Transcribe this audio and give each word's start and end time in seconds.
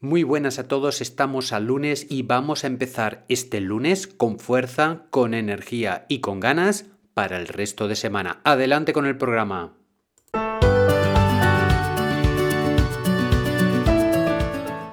Muy 0.00 0.24
buenas 0.24 0.58
a 0.58 0.68
todos, 0.68 1.00
estamos 1.00 1.54
al 1.54 1.68
lunes 1.68 2.06
y 2.10 2.22
vamos 2.22 2.64
a 2.64 2.66
empezar 2.66 3.24
este 3.28 3.62
lunes 3.62 4.06
con 4.06 4.38
fuerza, 4.38 5.06
con 5.08 5.32
energía 5.32 6.04
y 6.10 6.18
con 6.20 6.38
ganas 6.38 6.84
para 7.14 7.38
el 7.38 7.48
resto 7.48 7.88
de 7.88 7.96
semana. 7.96 8.40
Adelante 8.44 8.92
con 8.92 9.06
el 9.06 9.16
programa. 9.16 9.72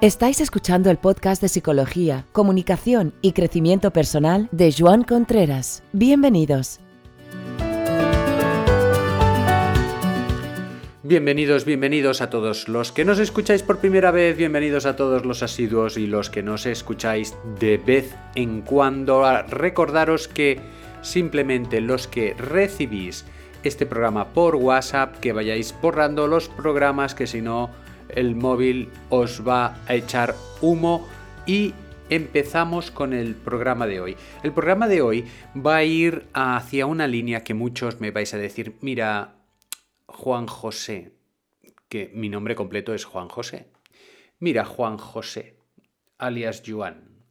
Estáis 0.00 0.40
escuchando 0.40 0.90
el 0.90 0.96
podcast 0.96 1.42
de 1.42 1.48
psicología, 1.48 2.26
comunicación 2.32 3.14
y 3.20 3.32
crecimiento 3.32 3.90
personal 3.90 4.48
de 4.52 4.72
Joan 4.72 5.02
Contreras. 5.02 5.82
Bienvenidos. 5.92 6.80
Bienvenidos, 11.06 11.66
bienvenidos 11.66 12.22
a 12.22 12.30
todos 12.30 12.66
los 12.66 12.90
que 12.90 13.04
nos 13.04 13.18
escucháis 13.18 13.62
por 13.62 13.76
primera 13.76 14.10
vez, 14.10 14.38
bienvenidos 14.38 14.86
a 14.86 14.96
todos 14.96 15.26
los 15.26 15.42
asiduos 15.42 15.98
y 15.98 16.06
los 16.06 16.30
que 16.30 16.42
nos 16.42 16.64
escucháis 16.64 17.36
de 17.60 17.76
vez 17.76 18.14
en 18.34 18.62
cuando. 18.62 19.22
Recordaros 19.42 20.28
que 20.28 20.60
simplemente 21.02 21.82
los 21.82 22.08
que 22.08 22.32
recibís 22.32 23.26
este 23.64 23.84
programa 23.84 24.32
por 24.32 24.56
WhatsApp, 24.56 25.20
que 25.20 25.34
vayáis 25.34 25.74
borrando 25.82 26.26
los 26.26 26.48
programas, 26.48 27.14
que 27.14 27.26
si 27.26 27.42
no 27.42 27.68
el 28.08 28.34
móvil 28.34 28.88
os 29.10 29.46
va 29.46 29.76
a 29.86 29.94
echar 29.96 30.34
humo 30.62 31.06
y 31.44 31.74
empezamos 32.08 32.90
con 32.90 33.12
el 33.12 33.34
programa 33.34 33.86
de 33.86 34.00
hoy. 34.00 34.16
El 34.42 34.52
programa 34.52 34.88
de 34.88 35.02
hoy 35.02 35.26
va 35.54 35.76
a 35.76 35.84
ir 35.84 36.24
hacia 36.32 36.86
una 36.86 37.06
línea 37.06 37.44
que 37.44 37.52
muchos 37.52 38.00
me 38.00 38.10
vais 38.10 38.32
a 38.32 38.38
decir, 38.38 38.76
mira, 38.80 39.33
Juan 40.14 40.46
José, 40.46 41.12
que 41.88 42.10
mi 42.14 42.28
nombre 42.28 42.54
completo 42.54 42.94
es 42.94 43.04
Juan 43.04 43.28
José. 43.28 43.66
Mira, 44.38 44.64
Juan 44.64 44.96
José, 44.96 45.56
alias 46.18 46.62
Juan. 46.66 47.24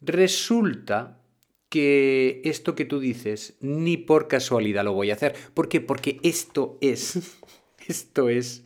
Resulta 0.00 1.22
que 1.70 2.42
esto 2.44 2.74
que 2.74 2.84
tú 2.84 3.00
dices 3.00 3.56
ni 3.60 3.96
por 3.96 4.28
casualidad 4.28 4.84
lo 4.84 4.92
voy 4.92 5.10
a 5.10 5.14
hacer. 5.14 5.34
¿Por 5.54 5.68
qué? 5.68 5.80
Porque 5.80 6.20
esto 6.22 6.76
es, 6.80 7.38
esto 7.88 8.28
es 8.28 8.64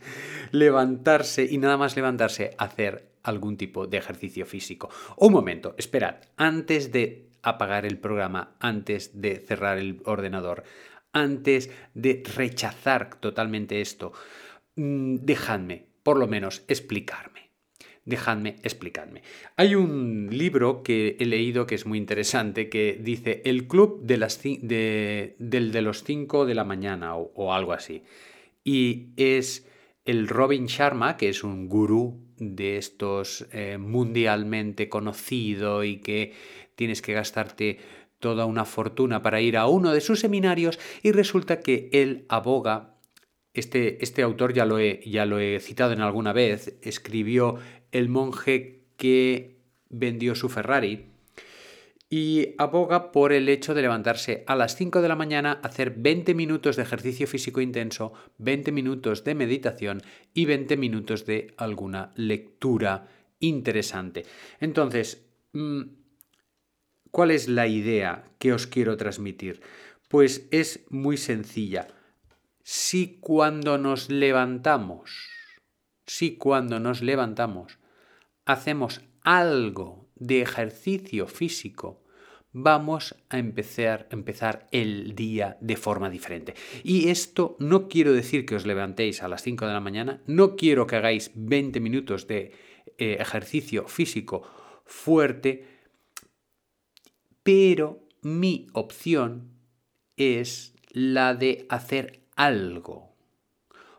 levantarse 0.51 1.47
y 1.49 1.57
nada 1.57 1.77
más 1.77 1.95
levantarse, 1.95 2.55
hacer 2.57 3.09
algún 3.23 3.57
tipo 3.57 3.87
de 3.87 3.97
ejercicio 3.97 4.45
físico. 4.45 4.89
Un 5.17 5.31
momento, 5.31 5.75
esperad, 5.77 6.17
antes 6.35 6.91
de 6.91 7.29
apagar 7.41 7.85
el 7.85 7.99
programa, 7.99 8.55
antes 8.59 9.21
de 9.21 9.37
cerrar 9.37 9.77
el 9.77 10.01
ordenador, 10.05 10.63
antes 11.15 11.71
de 11.93 12.21
rechazar 12.35 13.15
totalmente 13.19 13.81
esto, 13.81 14.11
mm, 14.75 15.15
dejadme, 15.21 15.85
por 16.03 16.19
lo 16.19 16.27
menos, 16.27 16.63
explicarme. 16.67 17.49
Dejadme 18.03 18.57
explicarme. 18.61 19.23
Hay 19.55 19.73
un 19.73 20.29
libro 20.29 20.83
que 20.83 21.15
he 21.19 21.25
leído 21.25 21.65
que 21.65 21.73
es 21.73 21.87
muy 21.87 21.97
interesante 21.97 22.69
que 22.69 22.99
dice 23.01 23.41
El 23.45 23.67
club 23.67 24.03
de 24.03 24.17
las 24.17 24.43
de, 24.43 25.35
del 25.39 25.71
de 25.71 25.81
los 25.81 26.03
5 26.03 26.45
de 26.45 26.53
la 26.53 26.65
mañana 26.65 27.15
o, 27.15 27.53
algo 27.53 27.73
así. 27.73 28.03
Y 28.63 29.07
es 29.15 29.67
el 30.03 30.27
Robin 30.27 30.67
Sharma, 30.67 31.17
que 31.17 31.29
es 31.29 31.43
un 31.43 31.67
gurú 31.67 32.19
de 32.37 32.77
estos 32.77 33.47
eh, 33.51 33.77
mundialmente 33.79 34.87
conocido 34.87 35.83
y 35.83 35.97
que 35.97 36.33
tienes 36.75 37.01
que 37.01 37.13
gastarte 37.13 37.79
toda 38.19 38.45
una 38.45 38.65
fortuna 38.65 39.21
para 39.21 39.41
ir 39.41 39.57
a 39.57 39.67
uno 39.67 39.93
de 39.93 40.01
sus 40.01 40.19
seminarios 40.19 40.79
y 41.03 41.11
resulta 41.11 41.59
que 41.59 41.89
él 41.93 42.25
aboga, 42.29 42.95
este, 43.53 44.03
este 44.03 44.21
autor 44.21 44.53
ya 44.53 44.65
lo, 44.65 44.79
he, 44.79 45.01
ya 45.05 45.25
lo 45.25 45.39
he 45.39 45.59
citado 45.59 45.93
en 45.93 46.01
alguna 46.01 46.33
vez, 46.33 46.77
escribió 46.81 47.57
El 47.91 48.09
monje 48.09 48.85
que 48.97 49.57
vendió 49.89 50.35
su 50.35 50.49
Ferrari, 50.49 51.05
y 52.09 52.53
aboga 52.57 53.11
por 53.11 53.33
el 53.33 53.49
hecho 53.49 53.73
de 53.73 53.81
levantarse 53.81 54.43
a 54.47 54.55
las 54.55 54.75
5 54.75 55.01
de 55.01 55.07
la 55.07 55.15
mañana, 55.15 55.59
hacer 55.63 55.95
20 55.97 56.33
minutos 56.35 56.75
de 56.75 56.83
ejercicio 56.83 57.27
físico 57.27 57.61
intenso, 57.61 58.13
20 58.37 58.71
minutos 58.71 59.23
de 59.23 59.35
meditación 59.35 60.01
y 60.33 60.45
20 60.45 60.77
minutos 60.77 61.25
de 61.25 61.53
alguna 61.57 62.11
lectura 62.15 63.07
interesante. 63.39 64.23
Entonces, 64.59 65.25
mm, 65.53 65.81
¿Cuál 67.15 67.31
es 67.31 67.47
la 67.47 67.65
idea 67.65 68.25
que 68.39 68.51
os 68.51 68.67
quiero 68.67 68.97
transmitir? 68.97 69.61
Pues 70.09 70.49
es 70.51 70.85
muy 70.89 71.15
sencilla. 71.15 71.87
Si 72.61 73.19
cuando 73.21 73.77
nos 73.77 74.09
levantamos, 74.09 75.29
si 76.05 76.35
cuando 76.35 76.81
nos 76.81 77.01
levantamos 77.01 77.79
hacemos 78.43 78.99
algo 79.21 80.09
de 80.15 80.41
ejercicio 80.41 81.27
físico, 81.27 82.03
vamos 82.51 83.15
a 83.29 83.37
empezar, 83.37 84.09
empezar 84.11 84.67
el 84.73 85.15
día 85.15 85.55
de 85.61 85.77
forma 85.77 86.09
diferente. 86.09 86.53
Y 86.83 87.07
esto 87.07 87.55
no 87.59 87.87
quiero 87.87 88.11
decir 88.11 88.45
que 88.45 88.57
os 88.57 88.65
levantéis 88.65 89.23
a 89.23 89.29
las 89.29 89.41
5 89.41 89.65
de 89.65 89.73
la 89.73 89.79
mañana, 89.79 90.21
no 90.27 90.57
quiero 90.57 90.85
que 90.85 90.97
hagáis 90.97 91.31
20 91.33 91.79
minutos 91.79 92.27
de 92.27 92.51
eh, 92.97 93.15
ejercicio 93.21 93.87
físico 93.87 94.43
fuerte, 94.85 95.74
pero 97.45 97.99
mi 98.23 98.65
opción 98.73 99.51
es 100.17 100.73
la 100.89 101.35
de 101.35 101.67
hacer 101.69 102.21
algo. 102.35 103.13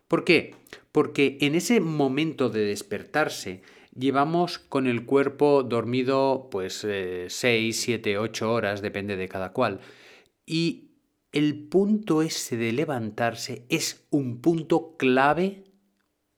¿Por 0.08 0.24
qué? 0.24 0.56
Porque 0.90 1.38
en 1.40 1.54
ese 1.54 1.78
momento 1.78 2.50
de 2.50 2.64
despertarse 2.64 3.62
llevamos 3.96 4.58
con 4.58 4.88
el 4.88 5.06
cuerpo 5.06 5.62
dormido 5.62 6.48
pues 6.50 6.84
6, 7.28 7.80
7, 7.80 8.18
8 8.18 8.52
horas, 8.52 8.82
depende 8.82 9.16
de 9.16 9.28
cada 9.28 9.52
cual. 9.52 9.78
Y 10.44 10.90
el 11.30 11.68
punto 11.68 12.22
ese 12.22 12.56
de 12.56 12.72
levantarse 12.72 13.64
es 13.68 14.08
un 14.10 14.40
punto 14.40 14.96
clave 14.96 15.62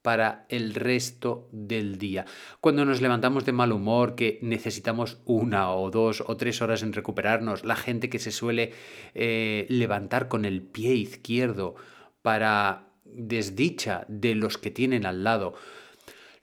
para 0.02 0.46
el 0.48 0.74
resto 0.74 1.48
del 1.52 1.98
día. 1.98 2.24
Cuando 2.60 2.84
nos 2.84 3.00
levantamos 3.00 3.44
de 3.44 3.52
mal 3.52 3.72
humor, 3.72 4.14
que 4.14 4.38
necesitamos 4.42 5.18
una 5.24 5.72
o 5.72 5.90
dos 5.90 6.22
o 6.26 6.36
tres 6.36 6.62
horas 6.62 6.82
en 6.82 6.92
recuperarnos, 6.92 7.64
la 7.64 7.76
gente 7.76 8.08
que 8.08 8.18
se 8.18 8.30
suele 8.30 8.72
eh, 9.14 9.66
levantar 9.68 10.28
con 10.28 10.44
el 10.44 10.62
pie 10.62 10.94
izquierdo 10.94 11.74
para 12.22 12.88
desdicha 13.04 14.04
de 14.08 14.34
los 14.34 14.58
que 14.58 14.70
tienen 14.70 15.06
al 15.06 15.24
lado, 15.24 15.54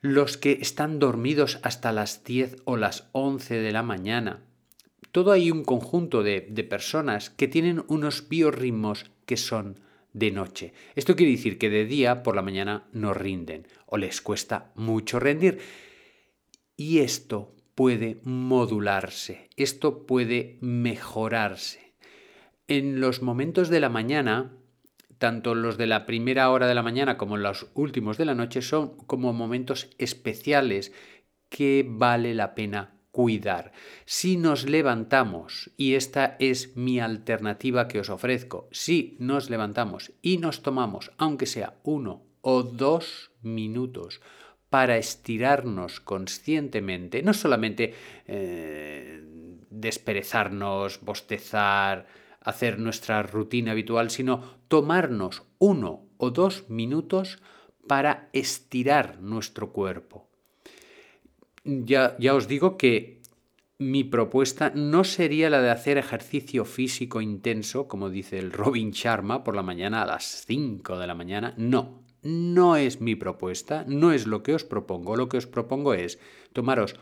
los 0.02 0.38
que 0.38 0.60
están 0.62 1.00
dormidos 1.00 1.60
hasta 1.64 1.92
las 1.92 2.24
10 2.24 2.58
o 2.66 2.78
las 2.78 3.10
11 3.14 3.56
de 3.56 3.72
la 3.72 3.84
mañana. 3.84 4.44
Todo 5.12 5.32
hay 5.32 5.50
un 5.50 5.64
conjunto 5.64 6.24
de, 6.24 6.46
de 6.50 6.64
personas 6.64 7.30
que 7.30 7.48
tienen 7.48 7.84
unos 7.88 8.28
biorritmos 8.28 9.10
que 9.26 9.38
son 9.38 9.80
de 10.16 10.32
noche. 10.32 10.74
Esto 10.96 11.16
quiere 11.16 11.34
decir 11.34 11.58
que 11.58 11.70
de 11.70 11.86
día 11.86 12.24
por 12.24 12.36
la 12.36 12.42
mañana 12.42 12.88
no 12.94 13.14
rinden 13.14 13.68
o 13.86 13.98
les 13.98 14.22
cuesta 14.22 14.72
mucho 14.76 15.20
rendir. 15.20 15.60
Y 16.78 17.00
esto 17.00 17.54
puede 17.76 18.22
modularse, 18.24 19.50
esto 19.58 20.08
puede 20.08 20.58
mejorarse. 20.62 21.94
En 22.68 23.02
los 23.02 23.22
momentos 23.22 23.68
de 23.68 23.82
la 23.82 23.90
mañana, 23.90 24.54
tanto 25.18 25.54
los 25.54 25.78
de 25.78 25.88
la 25.88 26.06
primera 26.06 26.50
hora 26.50 26.68
de 26.68 26.76
la 26.76 26.82
mañana 26.82 27.18
como 27.18 27.36
los 27.36 27.68
últimos 27.74 28.18
de 28.18 28.26
la 28.26 28.36
noche 28.36 28.62
son 28.62 28.96
como 28.96 29.34
momentos 29.34 29.90
especiales 29.98 30.94
que 31.50 31.86
vale 31.88 32.34
la 32.34 32.56
pena 32.56 32.95
cuidar. 33.16 33.72
Si 34.04 34.36
nos 34.36 34.68
levantamos, 34.68 35.72
y 35.78 35.94
esta 35.94 36.36
es 36.38 36.76
mi 36.76 37.00
alternativa 37.00 37.88
que 37.88 38.02
os 38.02 38.10
ofrezco, 38.10 38.68
si 38.72 39.16
nos 39.20 39.50
levantamos 39.50 40.12
y 40.22 40.38
nos 40.38 40.62
tomamos, 40.62 41.14
aunque 41.18 41.46
sea 41.46 41.76
uno 41.84 42.24
o 42.42 42.64
dos 42.64 43.32
minutos, 43.42 44.20
para 44.70 44.98
estirarnos 44.98 46.02
conscientemente, 46.02 47.24
no 47.24 47.34
solamente 47.34 47.94
eh, 48.28 49.24
desperezarnos, 49.70 51.00
bostezar, 51.00 52.08
hacer 52.42 52.80
nuestra 52.80 53.24
rutina 53.24 53.72
habitual, 53.72 54.10
sino 54.10 54.44
tomarnos 54.68 55.44
uno 55.58 56.10
o 56.18 56.32
dos 56.32 56.70
minutos 56.70 57.40
para 57.88 58.28
estirar 58.34 59.22
nuestro 59.22 59.72
cuerpo 59.72 60.35
ya, 61.66 62.16
ya 62.20 62.36
os 62.36 62.48
digo 62.48 62.78
que 62.78 63.22
mi 63.78 64.04
propuesta 64.06 64.72
no 64.74 65.04
sería 65.04 65.50
la 65.50 65.62
de 65.62 65.70
hacer 65.70 65.98
ejercicio 65.98 66.64
físico 66.64 67.20
intenso, 67.20 67.88
como 67.88 68.10
dice 68.10 68.40
el 68.40 68.52
Robin 68.52 68.92
Sharma, 68.92 69.44
por 69.44 69.56
la 69.56 69.64
mañana 69.64 70.04
a 70.04 70.06
las 70.06 70.46
5 70.46 70.98
de 70.98 71.08
la 71.08 71.16
mañana. 71.16 71.54
No, 71.58 72.02
no 72.22 72.78
es 72.78 73.02
mi 73.02 73.16
propuesta, 73.16 73.84
no 73.88 74.14
es 74.14 74.28
lo 74.28 74.44
que 74.44 74.54
os 74.54 74.64
propongo. 74.64 75.18
Lo 75.18 75.28
que 75.28 75.38
os 75.38 75.48
propongo 75.48 75.94
es 75.94 76.20
tomaros 76.54 76.96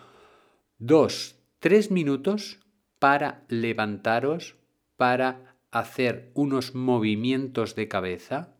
dos, 0.80 1.36
tres 1.60 1.92
minutos 1.92 2.60
para 2.98 3.44
levantaros, 3.50 4.56
para 4.98 5.56
hacer 5.71 6.31
unos 6.33 6.74
movimientos 6.74 7.75
de 7.75 7.88
cabeza, 7.88 8.56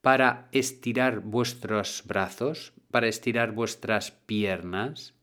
para 0.00 0.48
estirar 0.52 1.20
vuestros 1.20 2.02
brazos, 2.06 2.72
para 2.90 3.08
estirar 3.08 3.52
vuestras 3.52 4.10
piernas. 4.10 5.14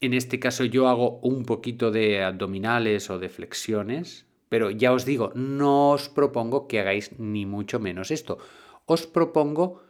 En 0.00 0.14
este 0.14 0.38
caso 0.38 0.64
yo 0.64 0.88
hago 0.88 1.18
un 1.20 1.44
poquito 1.44 1.90
de 1.90 2.22
abdominales 2.22 3.10
o 3.10 3.18
de 3.18 3.28
flexiones, 3.28 4.26
pero 4.48 4.70
ya 4.70 4.92
os 4.92 5.04
digo, 5.04 5.32
no 5.34 5.90
os 5.90 6.08
propongo 6.08 6.68
que 6.68 6.80
hagáis 6.80 7.18
ni 7.18 7.46
mucho 7.46 7.80
menos 7.80 8.10
esto. 8.10 8.38
Os 8.86 9.06
propongo 9.06 9.82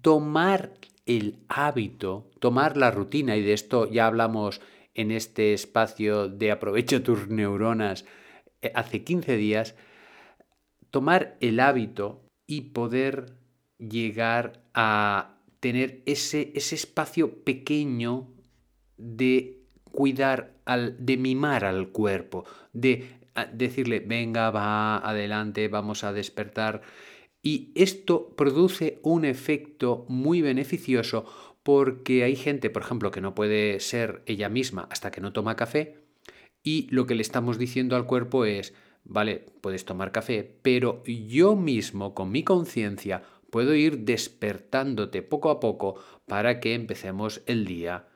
tomar 0.00 0.72
el 1.06 1.44
hábito, 1.48 2.30
tomar 2.40 2.76
la 2.76 2.90
rutina, 2.90 3.36
y 3.36 3.42
de 3.42 3.52
esto 3.52 3.90
ya 3.90 4.06
hablamos 4.06 4.60
en 4.94 5.10
este 5.10 5.52
espacio 5.52 6.28
de 6.28 6.50
aprovecha 6.50 7.02
tus 7.02 7.28
neuronas 7.28 8.06
eh, 8.62 8.72
hace 8.74 9.04
15 9.04 9.36
días, 9.36 9.76
tomar 10.90 11.36
el 11.40 11.60
hábito 11.60 12.24
y 12.46 12.62
poder 12.72 13.36
llegar 13.78 14.62
a 14.72 15.33
tener 15.64 16.02
ese, 16.04 16.52
ese 16.54 16.74
espacio 16.74 17.42
pequeño 17.42 18.28
de 18.98 19.62
cuidar, 19.92 20.52
al, 20.66 20.94
de 21.06 21.16
mimar 21.16 21.64
al 21.64 21.88
cuerpo, 21.88 22.44
de 22.74 23.08
decirle, 23.54 24.00
venga, 24.00 24.50
va, 24.50 24.98
adelante, 24.98 25.68
vamos 25.68 26.04
a 26.04 26.12
despertar. 26.12 26.82
Y 27.42 27.72
esto 27.76 28.34
produce 28.36 28.98
un 29.02 29.24
efecto 29.24 30.04
muy 30.10 30.42
beneficioso 30.42 31.24
porque 31.62 32.24
hay 32.24 32.36
gente, 32.36 32.68
por 32.68 32.82
ejemplo, 32.82 33.10
que 33.10 33.22
no 33.22 33.34
puede 33.34 33.80
ser 33.80 34.22
ella 34.26 34.50
misma 34.50 34.86
hasta 34.90 35.10
que 35.10 35.22
no 35.22 35.32
toma 35.32 35.56
café 35.56 35.96
y 36.62 36.88
lo 36.90 37.06
que 37.06 37.14
le 37.14 37.22
estamos 37.22 37.56
diciendo 37.56 37.96
al 37.96 38.04
cuerpo 38.04 38.44
es, 38.44 38.74
vale, 39.02 39.46
puedes 39.62 39.86
tomar 39.86 40.12
café, 40.12 40.58
pero 40.60 41.02
yo 41.04 41.56
mismo 41.56 42.12
con 42.12 42.30
mi 42.30 42.44
conciencia 42.44 43.22
puedo 43.54 43.76
ir 43.76 44.00
despertándote 44.00 45.22
poco 45.22 45.48
a 45.48 45.60
poco 45.60 45.94
para 46.26 46.58
que 46.58 46.74
empecemos 46.74 47.40
el 47.46 47.66
día 47.66 48.08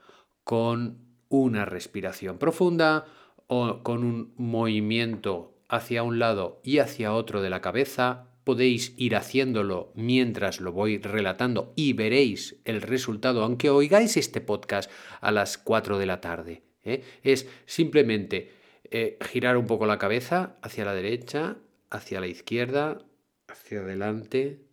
con 0.42 0.98
una 1.28 1.64
respiración 1.64 2.38
profunda 2.38 3.06
o 3.46 3.84
con 3.84 4.02
un 4.02 4.34
movimiento 4.36 5.54
hacia 5.68 6.02
un 6.02 6.18
lado 6.18 6.60
y 6.64 6.78
hacia 6.78 7.12
otro 7.12 7.40
de 7.40 7.50
la 7.50 7.60
cabeza. 7.60 8.32
Podéis 8.42 8.94
ir 8.96 9.14
haciéndolo 9.14 9.92
mientras 9.94 10.60
lo 10.60 10.72
voy 10.72 10.98
relatando 10.98 11.72
y 11.76 11.92
veréis 11.92 12.60
el 12.64 12.82
resultado, 12.82 13.44
aunque 13.44 13.70
oigáis 13.70 14.16
este 14.16 14.40
podcast 14.40 14.90
a 15.20 15.30
las 15.30 15.56
4 15.56 15.98
de 15.98 16.06
la 16.06 16.20
tarde. 16.20 16.64
¿eh? 16.82 17.04
Es 17.22 17.48
simplemente 17.64 18.50
eh, 18.90 19.18
girar 19.20 19.56
un 19.56 19.68
poco 19.68 19.86
la 19.86 19.98
cabeza 19.98 20.56
hacia 20.62 20.84
la 20.84 20.94
derecha, 20.94 21.58
hacia 21.90 22.18
la 22.18 22.26
izquierda, 22.26 23.04
hacia 23.46 23.82
adelante, 23.82 24.66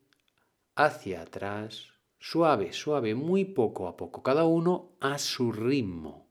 hacia 0.76 1.22
atrás, 1.22 1.94
suave, 2.20 2.74
suave, 2.74 3.16
muy 3.16 3.46
poco 3.46 3.88
a 3.88 3.96
poco, 3.96 4.22
cada 4.24 4.46
uno 4.46 4.96
a 5.00 5.18
su 5.18 5.52
ritmo. 5.52 6.30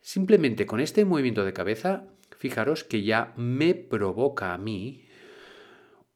Simplemente 0.00 0.66
con 0.66 0.80
este 0.80 1.04
movimiento 1.04 1.44
de 1.44 1.52
cabeza, 1.52 2.08
fijaros 2.38 2.84
que 2.84 3.02
ya 3.02 3.34
me 3.36 3.74
provoca 3.74 4.54
a 4.54 4.58
mí 4.58 5.08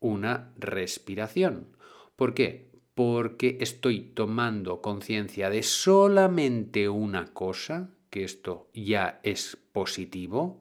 una 0.00 0.52
respiración. 0.56 1.76
¿Por 2.16 2.34
qué? 2.34 2.70
Porque 2.94 3.58
estoy 3.60 4.00
tomando 4.00 4.80
conciencia 4.80 5.50
de 5.50 5.62
solamente 5.62 6.88
una 6.88 7.32
cosa, 7.32 7.90
que 8.10 8.24
esto 8.24 8.70
ya 8.74 9.20
es 9.22 9.56
positivo. 9.72 10.60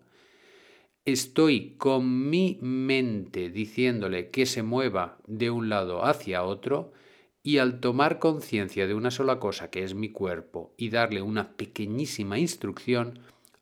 Estoy 1.05 1.77
con 1.79 2.29
mi 2.29 2.59
mente 2.61 3.49
diciéndole 3.49 4.29
que 4.29 4.45
se 4.45 4.61
mueva 4.61 5.17
de 5.25 5.49
un 5.49 5.67
lado 5.67 6.05
hacia 6.05 6.43
otro 6.43 6.93
y 7.41 7.57
al 7.57 7.79
tomar 7.79 8.19
conciencia 8.19 8.85
de 8.85 8.93
una 8.93 9.09
sola 9.09 9.39
cosa 9.39 9.71
que 9.71 9.83
es 9.83 9.95
mi 9.95 10.11
cuerpo 10.11 10.75
y 10.77 10.91
darle 10.91 11.23
una 11.23 11.53
pequeñísima 11.57 12.37
instrucción, 12.37 13.17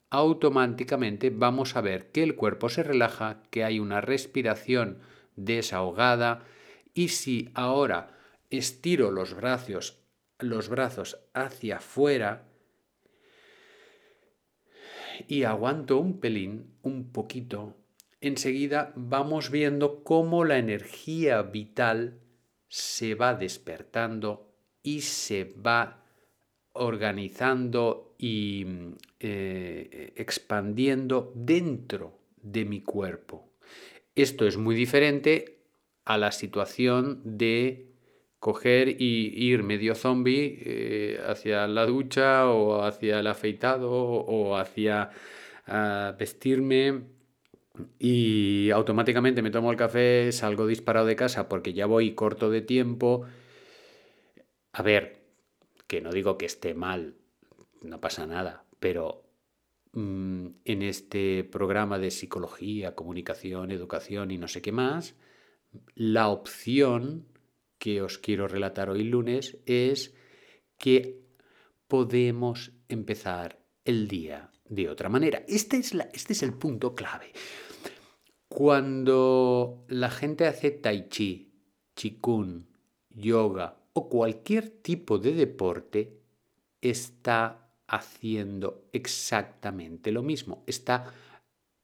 automáticamente 0.09 1.29
vamos 1.29 1.77
a 1.77 1.81
ver 1.81 2.11
que 2.11 2.23
el 2.23 2.35
cuerpo 2.35 2.67
se 2.67 2.83
relaja, 2.83 3.41
que 3.51 3.63
hay 3.63 3.79
una 3.79 4.01
respiración 4.01 4.99
desahogada 5.37 6.43
y 6.93 7.07
si 7.07 7.51
ahora 7.53 8.17
estiro 8.49 9.11
los 9.11 9.33
brazos, 9.33 10.01
los 10.39 10.67
brazos 10.67 11.17
hacia 11.33 11.77
afuera, 11.77 12.48
y 15.27 15.43
aguanto 15.43 15.99
un 15.99 16.19
pelín, 16.19 16.73
un 16.81 17.11
poquito, 17.11 17.75
enseguida 18.21 18.93
vamos 18.95 19.51
viendo 19.51 20.03
cómo 20.03 20.45
la 20.45 20.57
energía 20.57 21.41
vital 21.41 22.19
se 22.67 23.15
va 23.15 23.33
despertando 23.33 24.53
y 24.83 25.01
se 25.01 25.45
va 25.45 26.03
organizando 26.73 28.15
y 28.17 28.65
eh, 29.19 30.13
expandiendo 30.15 31.33
dentro 31.35 32.19
de 32.41 32.65
mi 32.65 32.81
cuerpo. 32.81 33.49
Esto 34.15 34.47
es 34.47 34.57
muy 34.57 34.75
diferente 34.75 35.63
a 36.05 36.17
la 36.17 36.31
situación 36.31 37.21
de 37.23 37.88
coger 38.39 39.01
y 39.01 39.33
ir 39.35 39.63
medio 39.63 39.95
zombie 39.95 40.57
eh, 40.65 41.21
hacia 41.27 41.67
la 41.67 41.85
ducha 41.85 42.47
o 42.49 42.83
hacia 42.83 43.19
el 43.19 43.27
afeitado 43.27 43.91
o 43.91 44.55
hacia 44.55 45.11
ah, 45.67 46.15
vestirme 46.17 47.03
y 47.97 48.71
automáticamente 48.71 49.41
me 49.41 49.51
tomo 49.51 49.71
el 49.71 49.77
café, 49.77 50.31
salgo 50.31 50.67
disparado 50.67 51.05
de 51.05 51.15
casa 51.15 51.47
porque 51.49 51.73
ya 51.73 51.85
voy 51.85 52.13
corto 52.13 52.49
de 52.49 52.61
tiempo. 52.61 53.25
A 54.73 54.83
ver, 54.83 55.21
que 55.87 56.01
no 56.01 56.11
digo 56.11 56.37
que 56.37 56.45
esté 56.45 56.73
mal, 56.73 57.15
no 57.81 57.99
pasa 58.01 58.25
nada, 58.25 58.65
pero 58.79 59.23
mm, 59.93 60.47
en 60.65 60.81
este 60.81 61.43
programa 61.43 61.99
de 61.99 62.11
psicología, 62.11 62.95
comunicación, 62.95 63.71
educación 63.71 64.31
y 64.31 64.37
no 64.37 64.47
sé 64.47 64.61
qué 64.61 64.71
más, 64.71 65.15
la 65.95 66.29
opción 66.29 67.25
que 67.79 68.01
os 68.01 68.19
quiero 68.19 68.47
relatar 68.47 68.89
hoy 68.89 69.03
lunes 69.03 69.57
es 69.65 70.13
que 70.77 71.23
podemos 71.87 72.73
empezar 72.87 73.59
el 73.85 74.07
día 74.07 74.51
de 74.65 74.89
otra 74.89 75.09
manera. 75.09 75.43
Este 75.47 75.77
es, 75.77 75.93
la, 75.93 76.03
este 76.13 76.33
es 76.33 76.43
el 76.43 76.53
punto 76.53 76.93
clave. 76.93 77.31
Cuando 78.47 79.85
la 79.87 80.11
gente 80.11 80.45
hace 80.45 80.71
tai 80.71 81.07
chi, 81.09 81.51
chikun, 81.95 82.67
yoga 83.09 83.77
o 83.93 84.09
cualquier 84.09 84.69
tipo 84.69 85.17
de 85.17 85.33
deporte, 85.33 86.21
está 86.81 87.73
haciendo 87.87 88.89
exactamente 88.93 90.11
lo 90.11 90.21
mismo. 90.21 90.63
Está 90.67 91.11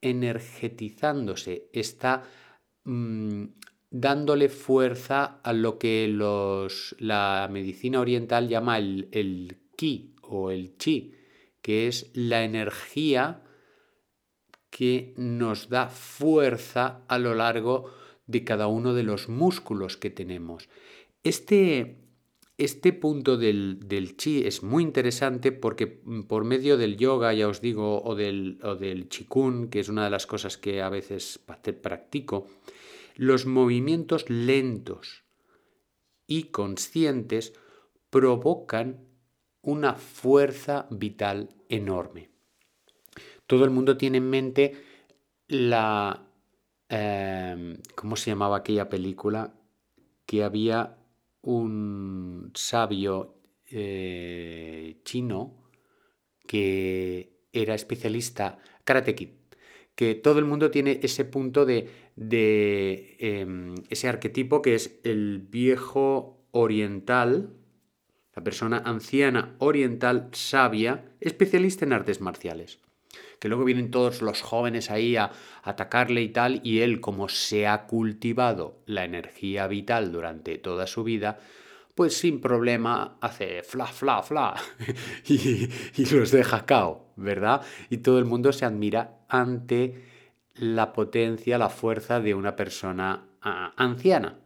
energetizándose, 0.01 1.69
está 1.73 2.23
mm, 2.83 3.45
dándole 3.97 4.49
fuerza 4.49 5.39
a 5.41 5.53
lo 5.53 5.79
que 5.79 6.09
los, 6.09 6.97
la 6.99 7.47
medicina 7.49 8.01
oriental 8.01 8.49
llama 8.49 8.77
el, 8.77 9.07
el 9.13 9.57
ki 9.77 10.15
o 10.21 10.51
el 10.51 10.77
chi, 10.77 11.13
que 11.61 11.87
es 11.87 12.11
la 12.13 12.43
energía 12.43 13.41
que 14.69 15.13
nos 15.15 15.69
da 15.69 15.87
fuerza 15.87 17.05
a 17.07 17.17
lo 17.17 17.35
largo 17.35 17.89
de 18.27 18.43
cada 18.43 18.67
uno 18.67 18.93
de 18.93 19.03
los 19.03 19.29
músculos 19.29 19.95
que 19.95 20.09
tenemos. 20.09 20.67
Este, 21.23 21.95
este 22.57 22.91
punto 22.91 23.37
del, 23.37 23.79
del, 23.87 24.17
chi 24.17 24.45
es 24.45 24.61
muy 24.61 24.83
interesante 24.83 25.53
porque 25.53 25.87
por 25.87 26.43
medio 26.43 26.75
del 26.75 26.97
yoga, 26.97 27.33
ya 27.33 27.47
os 27.47 27.61
digo, 27.61 28.03
o 28.03 28.13
del, 28.13 28.59
o 28.61 28.75
del 28.75 29.07
chikun, 29.07 29.69
que 29.69 29.79
es 29.79 29.87
una 29.87 30.03
de 30.03 30.09
las 30.09 30.27
cosas 30.27 30.57
que 30.57 30.81
a 30.81 30.89
veces 30.89 31.39
practico, 31.81 32.47
los 33.15 33.45
movimientos 33.45 34.29
lentos 34.29 35.23
y 36.27 36.43
conscientes 36.45 37.53
provocan 38.09 39.07
una 39.61 39.95
fuerza 39.95 40.87
vital 40.91 41.49
enorme. 41.69 42.29
Todo 43.47 43.63
el 43.65 43.71
mundo 43.71 43.97
tiene 43.97 44.17
en 44.17 44.29
mente 44.29 44.83
la... 45.47 46.27
Em, 46.89 47.77
¿Cómo 47.95 48.15
se 48.15 48.31
llamaba 48.31 48.57
aquella 48.57 48.89
película? 48.89 49.53
Que 50.25 50.43
había 50.43 50.97
un 51.41 52.51
sabio 52.53 53.35
eh, 53.69 54.99
chino 55.03 55.69
que 56.47 57.35
era 57.51 57.73
especialista, 57.73 58.59
Karate 58.83 59.15
Kid, 59.15 59.29
que 59.95 60.15
todo 60.15 60.39
el 60.39 60.45
mundo 60.45 60.69
tiene 60.69 60.99
ese 61.01 61.25
punto 61.25 61.65
de, 61.65 61.89
de 62.15 63.17
em, 63.19 63.75
ese 63.89 64.07
arquetipo 64.07 64.61
que 64.61 64.75
es 64.75 64.99
el 65.03 65.39
viejo 65.39 66.45
oriental, 66.51 67.49
la 68.35 68.43
persona 68.43 68.81
anciana 68.85 69.55
oriental 69.59 70.29
sabia, 70.31 71.05
especialista 71.19 71.85
en 71.85 71.93
artes 71.93 72.21
marciales. 72.21 72.79
Que 73.39 73.49
luego 73.49 73.65
vienen 73.65 73.91
todos 73.91 74.21
los 74.21 74.41
jóvenes 74.41 74.91
ahí 74.91 75.17
a 75.17 75.31
atacarle 75.63 76.21
y 76.21 76.29
tal, 76.29 76.61
y 76.63 76.79
él, 76.79 77.01
como 77.01 77.29
se 77.29 77.67
ha 77.67 77.85
cultivado 77.85 78.81
la 78.85 79.03
energía 79.03 79.67
vital 79.67 80.11
durante 80.11 80.57
toda 80.57 80.87
su 80.87 81.03
vida, 81.03 81.39
pues 81.95 82.17
sin 82.17 82.41
problema 82.41 83.17
hace 83.21 83.63
fla, 83.63 83.87
fla, 83.87 84.21
fla 84.21 84.55
y, 85.27 85.69
y 85.95 86.05
los 86.11 86.31
deja 86.31 86.65
cao, 86.65 87.13
¿verdad? 87.15 87.61
Y 87.89 87.97
todo 87.97 88.19
el 88.19 88.25
mundo 88.25 88.51
se 88.51 88.65
admira 88.65 89.19
ante 89.29 90.14
la 90.55 90.93
potencia, 90.93 91.57
la 91.57 91.69
fuerza 91.69 92.19
de 92.19 92.33
una 92.33 92.55
persona 92.55 93.27
ah, 93.41 93.73
anciana. 93.77 94.39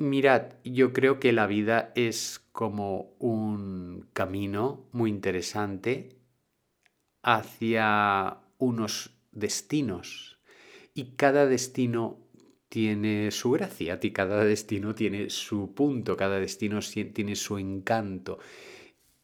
Mirad, 0.00 0.52
yo 0.64 0.92
creo 0.92 1.18
que 1.18 1.32
la 1.32 1.46
vida 1.46 1.92
es 1.96 2.40
como 2.52 3.16
un 3.18 4.08
camino 4.12 4.88
muy 4.92 5.10
interesante 5.10 6.20
hacia 7.22 8.38
unos 8.58 9.10
destinos 9.32 10.38
y 10.94 11.16
cada 11.16 11.46
destino 11.46 12.28
tiene 12.68 13.30
su 13.30 13.50
gracia, 13.52 13.98
y 14.00 14.10
cada 14.10 14.44
destino 14.44 14.94
tiene 14.94 15.30
su 15.30 15.74
punto, 15.74 16.16
cada 16.16 16.38
destino 16.38 16.80
tiene 16.80 17.34
su 17.34 17.58
encanto. 17.58 18.38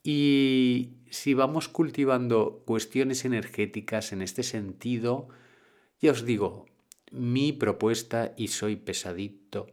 Y 0.06 0.98
si 1.08 1.32
vamos 1.32 1.68
cultivando 1.68 2.62
cuestiones 2.66 3.24
energéticas 3.24 4.12
en 4.12 4.20
este 4.20 4.42
sentido, 4.42 5.28
ya 5.98 6.12
os 6.12 6.26
digo, 6.26 6.66
mi 7.10 7.52
propuesta, 7.54 8.34
y 8.36 8.48
soy 8.48 8.76
pesadito, 8.76 9.66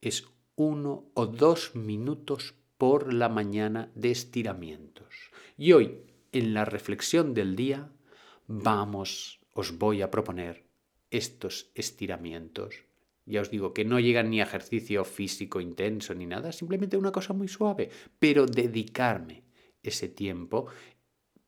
es 0.00 0.28
uno 0.54 1.10
o 1.14 1.26
dos 1.26 1.74
minutos 1.74 2.54
por 2.78 3.12
la 3.12 3.28
mañana 3.28 3.90
de 3.96 4.12
estiramientos. 4.12 5.12
Y 5.58 5.72
hoy, 5.72 6.02
en 6.30 6.54
la 6.54 6.64
reflexión 6.64 7.34
del 7.34 7.56
día, 7.56 7.90
vamos, 8.46 9.40
os 9.54 9.76
voy 9.76 10.02
a 10.02 10.10
proponer 10.12 10.62
estos 11.10 11.72
estiramientos. 11.74 12.84
Ya 13.26 13.40
os 13.40 13.50
digo 13.50 13.74
que 13.74 13.84
no 13.84 13.98
llegan 13.98 14.30
ni 14.30 14.40
a 14.40 14.44
ejercicio 14.44 15.04
físico 15.04 15.60
intenso 15.60 16.14
ni 16.14 16.26
nada, 16.26 16.52
simplemente 16.52 16.96
una 16.96 17.10
cosa 17.10 17.32
muy 17.32 17.48
suave, 17.48 17.90
pero 18.20 18.46
dedicarme 18.46 19.42
ese 19.84 20.08
tiempo 20.08 20.66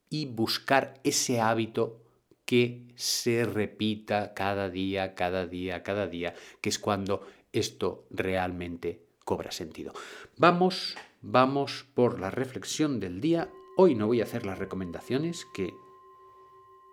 y 0.08 0.26
buscar 0.26 1.00
ese 1.02 1.40
hábito 1.40 2.02
que 2.44 2.86
se 2.94 3.44
repita 3.44 4.34
cada 4.34 4.70
día, 4.70 5.14
cada 5.14 5.46
día, 5.46 5.82
cada 5.82 6.06
día, 6.06 6.34
que 6.60 6.68
es 6.68 6.78
cuando 6.78 7.26
esto 7.52 8.06
realmente 8.10 9.02
cobra 9.24 9.50
sentido. 9.50 9.92
Vamos, 10.36 10.96
vamos 11.22 11.84
por 11.94 12.20
la 12.20 12.30
reflexión 12.30 13.00
del 13.00 13.20
día 13.20 13.50
Hoy 13.78 13.94
no 13.94 14.06
voy 14.06 14.22
a 14.22 14.24
hacer 14.24 14.46
las 14.46 14.58
recomendaciones 14.58 15.46
que, 15.52 15.74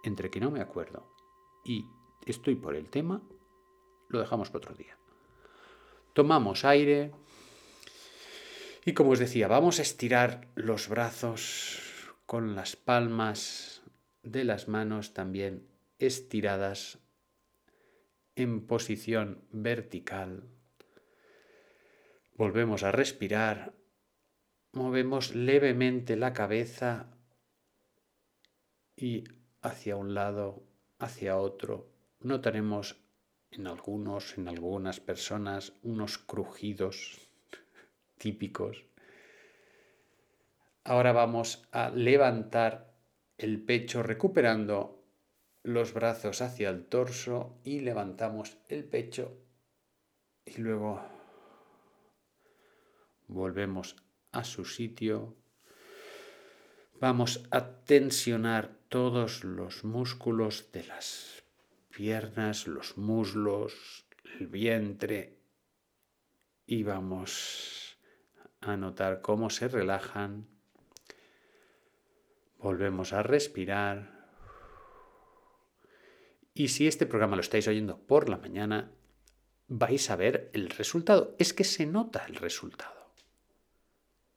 entre 0.04 0.30
que 0.30 0.42
no 0.42 0.52
me 0.52 0.60
acuerdo 0.60 1.08
y 1.64 1.86
estoy 2.26 2.56
por 2.56 2.76
el 2.76 2.90
tema, 2.90 3.22
lo 4.10 4.20
dejamos 4.20 4.50
para 4.50 4.66
otro 4.66 4.76
día. 4.76 4.98
Tomamos 6.12 6.66
aire 6.66 7.14
y 8.86 8.94
como 8.94 9.12
os 9.12 9.20
decía, 9.20 9.48
vamos 9.48 9.80
a 9.80 9.84
estirar 9.84 10.48
los 10.56 10.90
brazos 10.90 11.80
con 12.25 12.56
las 12.56 12.75
palmas 12.75 13.84
de 14.24 14.44
las 14.44 14.68
manos 14.68 15.13
también 15.13 15.68
estiradas 16.00 17.00
en 18.36 18.66
posición 18.66 19.44
vertical. 19.52 20.44
Volvemos 22.36 22.84
a 22.84 22.92
respirar 22.92 23.74
movemos 24.74 25.36
levemente 25.36 26.16
la 26.16 26.34
cabeza 26.34 27.12
y 28.96 29.24
hacia 29.62 29.96
un 29.96 30.13
lado, 30.13 30.63
hacia 31.00 31.38
otro. 31.38 31.90
Notaremos 32.20 32.98
en 33.52 33.68
algunos, 33.68 34.38
en 34.38 34.48
algunas 34.48 35.00
personas, 35.00 35.74
unos 35.84 36.18
crujidos 36.18 37.30
típicos. 38.24 38.86
Ahora 40.86 41.12
vamos 41.12 41.68
a 41.74 41.89
levantar 41.89 42.96
el 43.38 43.62
pecho 43.62 44.01
recuperando 44.01 45.03
los 45.63 45.94
brazos 45.94 46.42
hacia 46.42 46.70
el 46.70 46.86
torso 46.86 47.60
y 47.65 47.82
levantamos 47.82 48.56
el 48.70 48.86
pecho 48.86 49.38
y 50.46 50.62
luego 50.62 51.01
volvemos 53.27 53.98
a 54.32 54.46
su 54.46 54.63
sitio. 54.63 55.36
Vamos 57.01 57.44
a 57.51 57.75
tensionar 57.84 58.72
todos 58.88 59.44
los 59.44 59.84
músculos 59.84 60.72
de 60.72 60.86
las 60.86 61.44
piernas, 61.89 62.68
los 62.68 62.98
muslos, 62.98 64.06
el 64.39 64.48
vientre 64.48 65.39
y 66.65 66.84
vamos 66.84 67.83
a 68.67 68.77
notar 68.77 69.22
cómo 69.22 69.50
se 69.50 69.67
relajan. 69.67 70.48
Volvemos 72.58 73.13
a 73.13 73.24
respirar. 73.24 74.29
Y 76.53 76.70
si 76.70 76.88
este 76.88 77.05
programa 77.05 77.36
lo 77.36 77.41
estáis 77.41 77.67
oyendo 77.67 77.98
por 77.98 78.29
la 78.29 78.38
mañana, 78.38 78.91
vais 79.67 80.10
a 80.10 80.15
ver 80.15 80.50
el 80.53 80.70
resultado. 80.70 81.36
Es 81.39 81.53
que 81.53 81.63
se 81.63 81.86
nota 81.86 82.25
el 82.27 82.36
resultado 82.36 83.03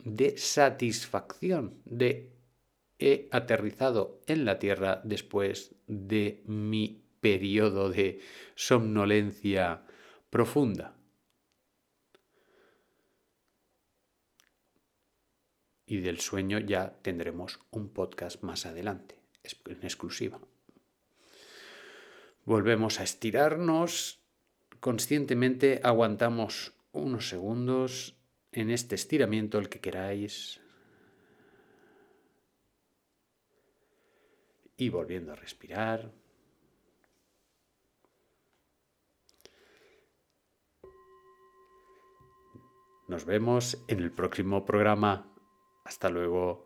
de 0.06 0.38
satisfacción, 0.38 1.82
de 1.84 2.32
he 2.98 3.28
aterrizado 3.32 4.22
en 4.26 4.44
la 4.44 4.58
Tierra 4.58 5.00
después 5.04 5.74
de 5.86 6.42
mi 6.46 7.02
periodo 7.20 7.90
de 7.90 8.20
somnolencia 8.54 9.82
profunda. 10.30 10.95
Y 15.86 15.98
del 16.00 16.20
sueño 16.20 16.58
ya 16.58 16.98
tendremos 17.02 17.60
un 17.70 17.88
podcast 17.88 18.42
más 18.42 18.66
adelante, 18.66 19.20
en 19.66 19.84
exclusiva. 19.84 20.40
Volvemos 22.44 23.00
a 23.00 23.04
estirarnos, 23.04 24.20
conscientemente 24.80 25.80
aguantamos 25.82 26.74
unos 26.92 27.28
segundos 27.28 28.16
en 28.52 28.70
este 28.70 28.94
estiramiento 28.94 29.58
el 29.58 29.68
que 29.68 29.80
queráis. 29.80 30.60
Y 34.76 34.88
volviendo 34.88 35.32
a 35.32 35.36
respirar. 35.36 36.12
Nos 43.08 43.24
vemos 43.24 43.78
en 43.88 44.00
el 44.00 44.10
próximo 44.10 44.64
programa. 44.64 45.35
Hasta 45.86 46.10
luego. 46.10 46.65